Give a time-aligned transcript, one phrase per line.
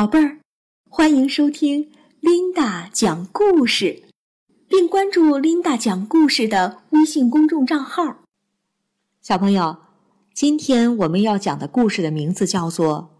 [0.00, 0.38] 宝贝儿，
[0.88, 4.04] 欢迎收听琳达讲故事，
[4.66, 8.22] 并关注琳达讲故事的微信公众账号。
[9.20, 9.76] 小朋友，
[10.32, 13.10] 今天我们要讲的故事的名字叫做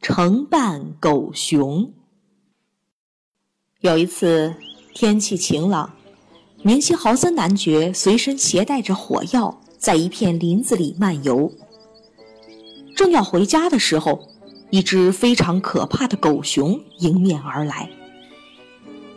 [0.06, 1.82] 《承办狗熊》。
[3.80, 4.54] 有一次
[4.94, 5.92] 天气晴朗，
[6.62, 11.52] 明希豪森男爵随身携带着火药，在一片林子里漫游。
[12.96, 14.32] 正要回家的时候。
[14.72, 17.90] 一只非常可怕的狗熊迎面而来，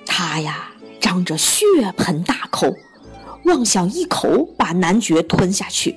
[0.06, 0.68] 它呀
[1.00, 1.64] 张着血
[1.96, 2.76] 盆大口，
[3.46, 5.96] 妄想一口把男爵吞下去。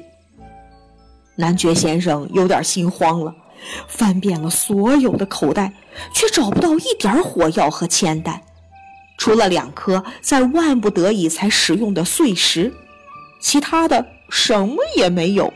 [1.34, 3.34] 男爵先生有点心慌了，
[3.88, 5.72] 翻遍了所有的口袋，
[6.14, 8.40] 却找不到一点火药和铅弹，
[9.16, 12.72] 除了两颗在万不得已才使用的碎石，
[13.40, 15.52] 其他的什么也没有。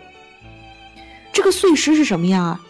[1.32, 2.60] 这个碎石是什么呀？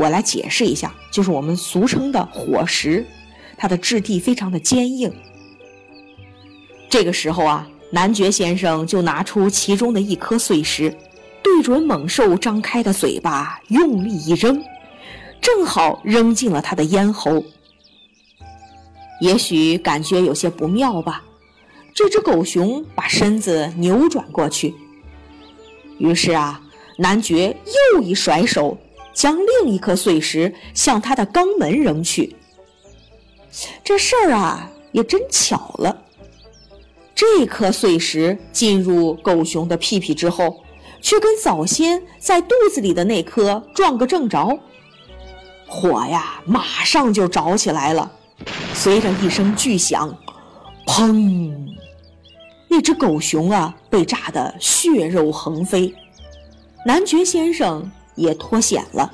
[0.00, 3.04] 我来解释一下，就是我们俗称的火石，
[3.58, 5.12] 它的质地非常的坚硬。
[6.88, 10.96] 这个时候啊，男爵先生就拿出其中的一颗碎石，
[11.42, 14.64] 对准猛兽张开的嘴巴用力一扔，
[15.38, 17.44] 正好扔进了他的咽喉。
[19.20, 21.22] 也许感觉有些不妙吧，
[21.92, 24.74] 这只狗熊把身子扭转过去，
[25.98, 26.58] 于是啊，
[26.96, 27.54] 男爵
[27.94, 28.78] 又一甩手。
[29.12, 32.36] 将另一颗碎石向他的肛门扔去。
[33.82, 36.04] 这事儿啊，也真巧了。
[37.14, 40.62] 这颗碎石进入狗熊的屁屁之后，
[41.02, 44.58] 却跟早先在肚子里的那颗撞个正着，
[45.66, 48.10] 火呀，马上就着起来了。
[48.72, 50.16] 随着一声巨响，
[50.86, 51.52] 砰！
[52.68, 55.92] 那只狗熊啊，被炸得血肉横飞。
[56.86, 57.90] 男爵先生。
[58.20, 59.10] 也脱险了。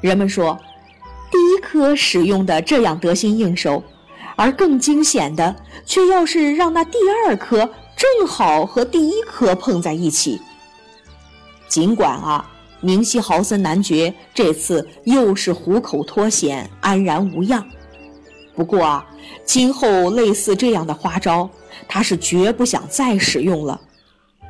[0.00, 0.58] 人们说，
[1.30, 3.82] 第一颗使用的这样得心应手，
[4.36, 7.58] 而更惊险的，却要是让那第二颗
[7.96, 10.40] 正好和第一颗碰在一起。
[11.68, 12.50] 尽管啊，
[12.80, 17.64] 明希豪森男爵这次又是虎口脱险，安然无恙。
[18.54, 19.06] 不过啊，
[19.44, 21.48] 今后类似这样的花招，
[21.86, 23.80] 他是绝不想再使用了。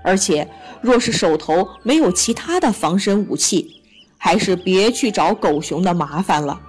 [0.03, 0.49] 而且，
[0.81, 3.83] 若是手头没有其他的防身武器，
[4.17, 6.61] 还是别去找狗熊的麻烦了。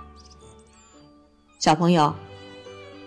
[1.59, 2.13] 小朋友，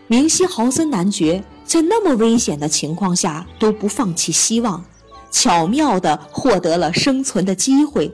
[0.07, 4.85] 明希豪森男爵在那么危险的情况下都不放弃希望，
[5.31, 8.11] 巧妙地获得了生存的机会。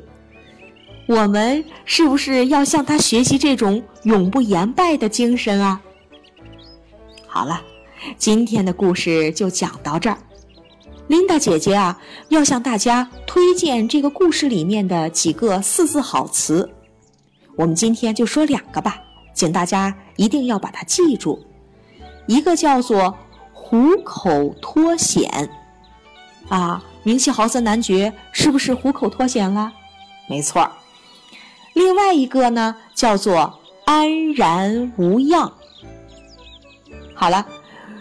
[1.06, 5.80] 我们是不是要向他学习这种永不言败的精神啊？
[7.26, 7.60] 好了，
[8.16, 10.16] 今天的故事就讲到这儿。
[11.10, 16.70] 琳达姐姐啊，要向大家推荐这个故事里面的几个四字好词。
[17.56, 19.02] 我们今天就说两个吧，
[19.34, 21.44] 请大家一定要把它记住。
[22.26, 23.18] 一个叫做
[23.52, 25.50] “虎口脱险”，
[26.48, 29.72] 啊，明希豪森男爵是不是虎口脱险了？
[30.28, 30.70] 没错。
[31.74, 35.52] 另外一个呢，叫做“安然无恙”。
[37.16, 37.44] 好了，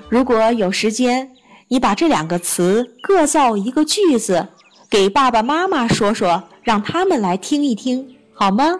[0.09, 1.31] 如果有时间。
[1.69, 4.47] 你把这两个词各造一个句子，
[4.89, 8.73] 给爸爸妈妈说说，让他们来听一听，好吗？